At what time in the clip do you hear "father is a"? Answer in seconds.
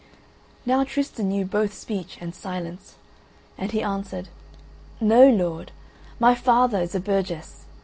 6.33-6.99